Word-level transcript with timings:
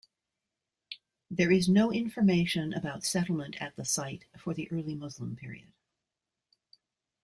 There 1.29 1.51
is 1.51 1.69
no 1.69 1.91
information 1.91 2.73
about 2.73 3.05
settlement 3.05 3.61
at 3.61 3.75
the 3.75 3.85
site 3.85 4.25
for 4.35 4.55
the 4.55 4.67
Early 4.71 4.95
Muslim 4.95 5.35
period. 5.35 5.73